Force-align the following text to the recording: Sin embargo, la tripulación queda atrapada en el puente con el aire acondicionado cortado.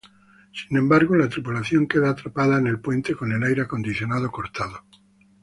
Sin 0.51 0.77
embargo, 0.77 1.15
la 1.15 1.29
tripulación 1.29 1.85
queda 1.87 2.09
atrapada 2.09 2.57
en 2.57 2.65
el 2.65 2.79
puente 2.79 3.13
con 3.13 3.31
el 3.33 3.43
aire 3.43 3.61
acondicionado 3.61 4.31
cortado. 4.31 4.83